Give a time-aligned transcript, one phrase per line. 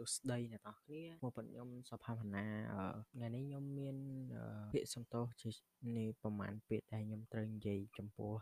[0.00, 3.96] សួស្តីអ្នកនរគ្នាមកប៉ុនខ្ញុំសុផាវណ្ណាអឺថ្ងៃនេះខ្ញុំមាន
[4.72, 5.50] ពាក្យសំទោសជា
[5.98, 8.32] នេះប្រហែលពាក្យដែលខ្ញុំត្រូវនិយាយចំពោះ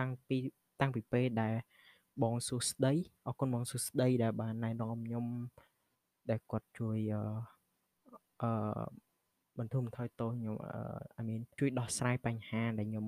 [0.00, 0.36] តាំងពី
[0.80, 1.54] តាំងពីពេលដែល
[2.22, 2.92] បងសួស្ដី
[3.26, 5.26] អរគុណបងសួស្ដីដែលបានណែនាំខ្ញុំ
[6.30, 7.22] ដែលគាត់ជួយអឺ
[8.42, 8.82] អឺ
[9.58, 13.06] បន្ធូរបន្ថយទោសខ្ញុំអឺ I mean ជួយដោះស្រាយបញ្ហាដែលខ្ញុំ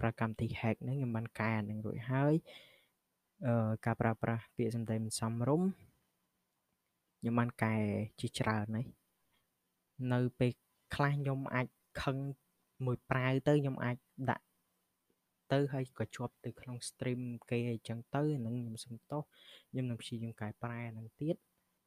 [0.00, 2.75] ប្រើកម្មវិធី hack ហ្នឹងខ្ញុំបានកែនឹងរួចហើយអឺ
[3.84, 5.68] ការប្រើប្រាស់ពាក្យសម្ដីមិនសមរម្យ
[7.18, 7.74] ខ្ញុំបានកែ
[8.20, 8.86] ជាច្រើនហើយ
[10.12, 10.52] នៅពេល
[10.94, 11.66] ខ្លះខ្ញុំអាច
[12.02, 12.16] ខឹង
[12.84, 13.96] មួយប្រាវទៅខ្ញុំអាច
[14.30, 14.44] ដាក់
[15.52, 17.20] ទៅហើយក៏ជាប់ទៅក្នុង stream
[17.50, 19.22] គេអញ្ចឹងទៅនឹងខ្ញុំសុំទោស
[19.70, 21.36] ខ្ញុំនឹងព្យាយាមកែប្រែនឹងទៀត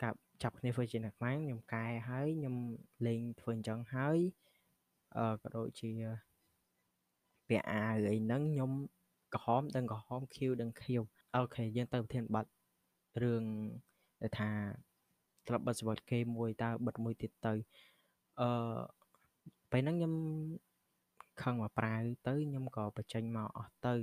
[0.04, 2.56] កាប់ចាប់គ្នាធ្វើជាអ្នកខ្លាំងខ្ញុំកែហើយខ្ញុំ
[3.08, 4.20] លេងធ្វើអញ្ចឹងហើយ
[5.18, 5.92] អឺក៏ដូចជា
[7.48, 8.72] ពាក់អាវអីហ្នឹងខ្ញុំ
[9.34, 11.02] ក្រហមដឹងក្រហមខៀវដឹងខៀវ
[11.36, 12.50] អូខេយើងទៅប្រធានបတ်
[13.22, 13.44] រឿង
[14.22, 14.50] ដែលថា
[15.48, 17.54] ត្រាប់បិទសវត្ថគេមួយតើបិទមួយទៀតទៅ
[18.42, 18.80] អឺ
[19.72, 20.14] ពេលហ្នឹងខ្ញុំ
[21.42, 23.96] ខឹងមកប្រាវទៅខ្ញុំក៏បញ្ចេញមកអស់ទៅ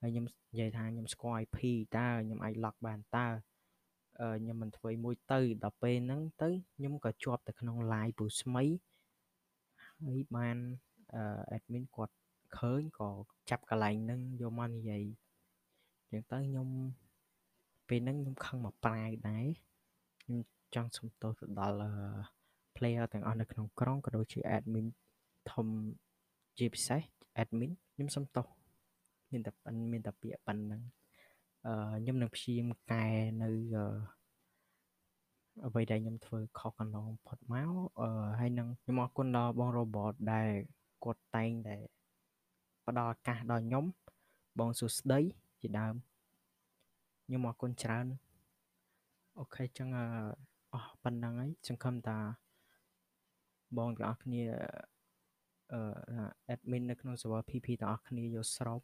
[0.00, 1.58] ហើយខ្ញុំនិយាយថាខ្ញុំស្គាល់ IP
[1.96, 3.28] តើខ្ញុំអាច lock បានតើ
[4.40, 8.64] ខ្ញុំមិនធ្វើមួយទៅដល់ពេលហ្នឹងទៅខ្ញុំក៏ជាប់ទៅក្នុង live ពូស្មី
[10.04, 10.56] ហើយបាន
[11.56, 12.14] admin គាត់
[12.58, 13.10] ឃើញក៏
[13.50, 15.04] ចាប់កន្លែងហ្នឹងយកមកនិយាយ
[16.10, 16.68] អញ្ចឹងទៅខ្ញុំ
[17.88, 19.46] ពេលហ្នឹងខ្ញុំខឹងមកប្រាវដែរ
[20.22, 20.38] ខ្ញុំ
[20.74, 21.90] ចង់សុំទោសទៅដល់
[22.76, 24.86] player ទាំងអស់នៅក្នុងក្រុងក៏ដូចជា admin
[25.50, 25.66] ធំ
[26.58, 27.02] ជាពិសេស
[27.42, 28.46] admin ខ្ញុំសុំទោស
[29.32, 29.52] មានតែ
[29.92, 30.82] មានតែពាក្យប៉ុណ្ណឹង
[31.66, 33.04] អឺខ្ញុំនឹងព្យាយាមកែ
[33.42, 33.50] នៅ
[35.66, 38.08] អ្វីដែលខ្ញុំធ្វើខុសកន្លងផុតមកអឺ
[38.38, 40.48] ហើយនឹងខ្ញុំអរគុណដល់បង robot ដែល
[41.04, 41.76] គាត់តែងតែ
[42.86, 43.84] ផ្ដល់ឱកាសដល់ខ្ញុំ
[44.58, 45.20] បងសួស្ដី
[45.60, 45.94] ជាដើម
[47.24, 48.06] ខ្ញុំអរគុណច្រើន
[49.38, 49.88] អូខេចឹង
[50.74, 52.18] អស់ប៉ុណ្ណឹងហើយសង្ឃឹមថា
[53.76, 54.42] បងទាំងអស់គ្នា
[55.72, 55.80] អឺ
[56.54, 58.80] admin នៅក្នុង server PP ទាំងអស់គ្នាយកស្រប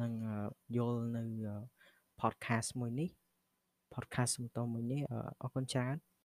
[0.00, 0.12] និង
[0.76, 1.22] យល់នៅ
[2.20, 3.10] podcast មួយនេះ
[3.94, 5.00] podcast សំតមួយនេះ
[5.42, 5.96] អរគុណច្រើន